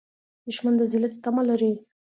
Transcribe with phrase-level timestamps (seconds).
[0.47, 1.71] دښمن د ذلت تمه لري